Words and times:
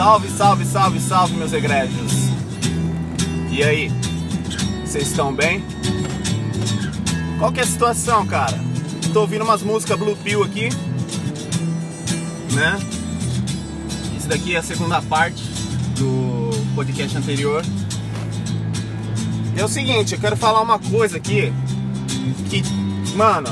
Salve, 0.00 0.30
salve, 0.30 0.64
salve, 0.64 0.98
salve, 0.98 1.34
meus 1.34 1.52
egrégios. 1.52 2.12
E 3.50 3.62
aí? 3.62 3.92
Vocês 4.82 5.08
estão 5.08 5.30
bem? 5.30 5.62
Qual 7.38 7.52
que 7.52 7.60
é 7.60 7.62
a 7.62 7.66
situação, 7.66 8.26
cara? 8.26 8.58
Tô 9.12 9.20
ouvindo 9.20 9.44
umas 9.44 9.62
músicas 9.62 9.98
Blue 9.98 10.16
Pill 10.16 10.42
aqui, 10.42 10.70
né? 12.54 12.78
Isso 14.16 14.26
daqui 14.26 14.54
é 14.54 14.60
a 14.60 14.62
segunda 14.62 15.02
parte 15.02 15.42
do 15.98 16.48
podcast 16.74 17.18
anterior. 17.18 17.62
É 19.54 19.62
o 19.62 19.68
seguinte, 19.68 20.14
eu 20.14 20.18
quero 20.18 20.34
falar 20.34 20.62
uma 20.62 20.78
coisa 20.78 21.18
aqui 21.18 21.52
que, 22.48 22.62
mano, 23.14 23.50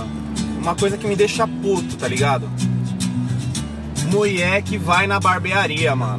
uma 0.63 0.75
coisa 0.75 0.97
que 0.97 1.07
me 1.07 1.15
deixa 1.15 1.47
puto, 1.47 1.95
tá 1.99 2.09
ligado? 2.09 2.49
Mulher 4.11 4.63
que 4.63 4.79
vai 4.79 5.07
na 5.07 5.21
barbearia, 5.21 5.95
mano. 5.95 6.19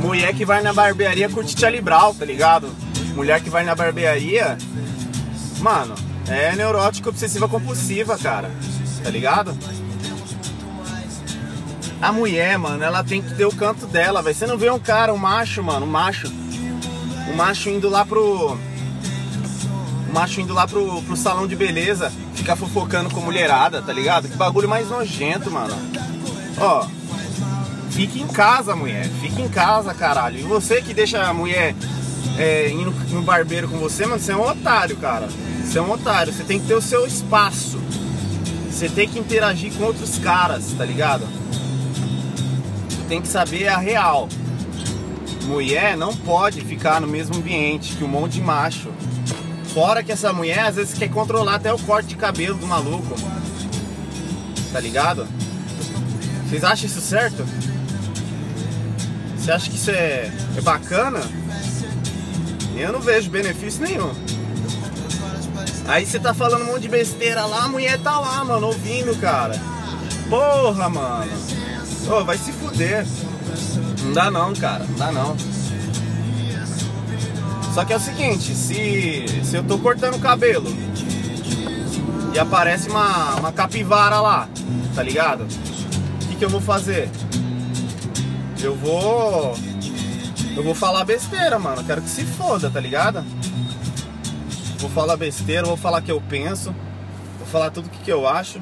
Mulher 0.00 0.34
que 0.34 0.44
vai 0.44 0.62
na 0.62 0.72
barbearia 0.72 1.28
curte 1.28 1.58
Charlie 1.58 1.80
Brown, 1.80 2.14
tá 2.14 2.24
ligado? 2.24 2.70
Mulher 3.14 3.40
que 3.40 3.50
vai 3.50 3.64
na 3.64 3.74
barbearia, 3.74 4.56
mano, 5.60 5.94
é 6.26 6.54
neurótica 6.56 7.08
obsessiva 7.08 7.48
compulsiva, 7.48 8.16
cara. 8.16 8.50
Tá 9.02 9.10
ligado? 9.10 9.56
A 12.00 12.10
mulher, 12.12 12.56
mano, 12.58 12.82
ela 12.82 13.04
tem 13.04 13.20
que 13.20 13.34
ter 13.34 13.44
o 13.44 13.54
canto 13.54 13.86
dela, 13.86 14.22
velho. 14.22 14.34
Você 14.34 14.46
não 14.46 14.56
vê 14.56 14.70
um 14.70 14.78
cara, 14.78 15.12
um 15.12 15.18
macho, 15.18 15.62
mano, 15.62 15.84
um 15.84 15.90
macho. 15.90 16.32
Um 17.28 17.36
macho 17.36 17.68
indo 17.68 17.90
lá 17.90 18.06
pro. 18.06 18.56
Um 20.08 20.12
macho 20.12 20.40
indo 20.40 20.54
lá 20.54 20.66
pro, 20.66 21.02
pro 21.02 21.16
salão 21.16 21.46
de 21.46 21.54
beleza, 21.54 22.10
ficar 22.34 22.56
fofocando 22.56 23.10
com 23.10 23.20
mulherada, 23.20 23.82
tá 23.82 23.92
ligado? 23.92 24.28
Que 24.28 24.36
bagulho 24.36 24.68
mais 24.68 24.88
nojento, 24.88 25.50
mano. 25.50 25.76
Ó, 26.60 26.86
fique 27.90 28.20
em 28.20 28.26
casa, 28.26 28.76
mulher. 28.76 29.08
Fique 29.20 29.40
em 29.40 29.48
casa, 29.48 29.94
caralho. 29.94 30.38
E 30.38 30.42
você 30.42 30.82
que 30.82 30.92
deixa 30.92 31.22
a 31.22 31.32
mulher 31.32 31.74
é, 32.38 32.68
indo 32.68 32.90
no 33.10 33.22
barbeiro 33.22 33.66
com 33.66 33.78
você, 33.78 34.06
mano, 34.06 34.20
você 34.20 34.32
é 34.32 34.36
um 34.36 34.46
otário, 34.46 34.96
cara. 34.96 35.28
Você 35.64 35.78
é 35.78 35.82
um 35.82 35.90
otário. 35.90 36.32
Você 36.32 36.44
tem 36.44 36.60
que 36.60 36.66
ter 36.66 36.74
o 36.74 36.82
seu 36.82 37.06
espaço. 37.06 37.80
Você 38.70 38.88
tem 38.88 39.08
que 39.08 39.18
interagir 39.18 39.72
com 39.72 39.84
outros 39.84 40.18
caras, 40.18 40.72
tá 40.76 40.84
ligado? 40.84 41.26
Você 42.88 43.02
tem 43.08 43.22
que 43.22 43.28
saber 43.28 43.68
a 43.68 43.78
real. 43.78 44.28
Mulher 45.44 45.96
não 45.96 46.14
pode 46.14 46.60
ficar 46.60 47.00
no 47.00 47.06
mesmo 47.06 47.36
ambiente 47.36 47.96
que 47.96 48.04
um 48.04 48.08
monte 48.08 48.34
de 48.34 48.42
macho. 48.42 48.90
Fora 49.72 50.02
que 50.02 50.12
essa 50.12 50.32
mulher 50.32 50.60
às 50.60 50.76
vezes 50.76 50.98
quer 50.98 51.08
controlar 51.08 51.54
até 51.54 51.72
o 51.72 51.78
corte 51.78 52.08
de 52.08 52.16
cabelo 52.16 52.58
do 52.58 52.66
maluco. 52.66 53.14
Tá 54.72 54.78
ligado? 54.78 55.26
Vocês 56.50 56.64
acham 56.64 56.86
isso 56.86 57.00
certo? 57.00 57.46
Você 59.38 59.52
acha 59.52 59.70
que 59.70 59.76
isso 59.76 59.92
é, 59.92 60.32
é 60.56 60.60
bacana? 60.60 61.20
Eu 62.76 62.92
não 62.92 62.98
vejo 62.98 63.30
benefício 63.30 63.84
nenhum. 63.84 64.12
Aí 65.86 66.04
você 66.04 66.18
tá 66.18 66.34
falando 66.34 66.62
um 66.62 66.66
monte 66.72 66.82
de 66.82 66.88
besteira 66.88 67.46
lá, 67.46 67.66
a 67.66 67.68
mulher 67.68 68.00
tá 68.00 68.18
lá, 68.18 68.44
mano, 68.44 68.66
ouvindo, 68.66 69.16
cara. 69.20 69.54
Porra, 70.28 70.88
mano. 70.88 71.30
Ô, 72.10 72.24
vai 72.24 72.36
se 72.36 72.50
fuder. 72.50 73.06
Não 74.02 74.12
dá 74.12 74.28
não, 74.28 74.52
cara. 74.52 74.84
Não 74.84 74.94
dá 74.96 75.12
não. 75.12 75.36
Só 77.72 77.84
que 77.84 77.92
é 77.92 77.96
o 77.96 78.00
seguinte, 78.00 78.56
se, 78.56 79.24
se 79.44 79.54
eu 79.54 79.62
tô 79.62 79.78
cortando 79.78 80.16
o 80.16 80.20
cabelo 80.20 80.66
e 82.34 82.38
aparece 82.40 82.88
uma, 82.88 83.36
uma 83.36 83.52
capivara 83.52 84.20
lá, 84.20 84.48
tá 84.96 85.02
ligado? 85.04 85.46
Que, 86.40 86.46
eu 86.46 86.48
vou 86.48 86.60
fazer? 86.62 87.06
Eu 88.62 88.74
vou. 88.74 89.54
Eu 90.56 90.64
vou 90.64 90.74
falar 90.74 91.04
besteira, 91.04 91.58
mano. 91.58 91.84
Quero 91.84 92.00
que 92.00 92.08
se 92.08 92.24
foda, 92.24 92.70
tá 92.70 92.80
ligado? 92.80 93.22
Vou 94.78 94.88
falar 94.88 95.18
besteira, 95.18 95.66
vou 95.66 95.76
falar 95.76 95.98
o 95.98 96.02
que 96.02 96.10
eu 96.10 96.22
penso, 96.30 96.74
vou 97.36 97.46
falar 97.46 97.70
tudo 97.70 97.88
o 97.88 97.90
que 97.90 98.10
eu 98.10 98.26
acho. 98.26 98.58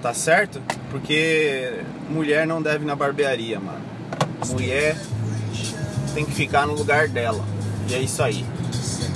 Tá 0.00 0.14
certo? 0.14 0.62
Porque 0.92 1.82
mulher 2.08 2.46
não 2.46 2.62
deve 2.62 2.84
ir 2.84 2.86
na 2.86 2.94
barbearia, 2.94 3.58
mano. 3.58 3.82
Mulher 4.46 4.96
tem 6.14 6.24
que 6.24 6.36
ficar 6.36 6.68
no 6.68 6.74
lugar 6.74 7.08
dela. 7.08 7.44
E 7.88 7.94
é 7.94 7.98
isso 7.98 8.22
aí. 8.22 8.46